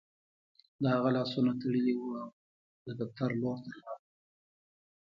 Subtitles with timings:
[0.81, 2.29] د هغه لاسونه تړلي وو او
[2.85, 3.97] د دفتر لور ته لاړ